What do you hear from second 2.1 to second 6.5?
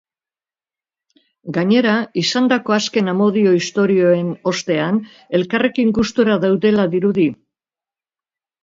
izandako azken amodio istorioen ostean, elkarrekin gustura